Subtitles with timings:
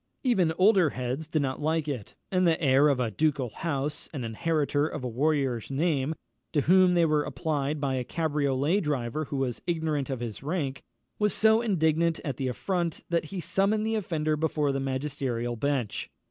[0.23, 4.25] Even older heads did not like it; and the heir of a ducal house, and
[4.25, 6.15] inheritor of a warrior's name,
[6.53, 10.81] to whom they were applied by a cabriolet driver who was ignorant of his rank,
[11.19, 16.09] was so indignant at the affront, that he summoned the offender before the magisterial bench.